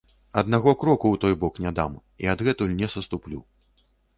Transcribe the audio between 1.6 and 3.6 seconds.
не дам і адгэтуль не саступлю.